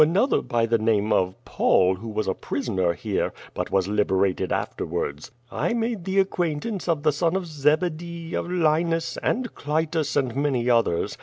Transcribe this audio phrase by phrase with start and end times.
[0.01, 5.29] another by the name of Paul, who was a prisoner here, bnt was liberated afterwards.
[5.51, 10.67] I made the acquaintance of the son of Zebedee, of Linus, and Clitus, and many
[10.67, 11.19] others.